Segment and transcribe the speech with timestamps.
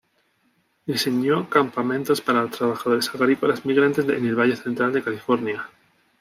[0.87, 5.69] Diseñó campamentos para los trabajadores agrícolas migrantes en el Valle Central de California.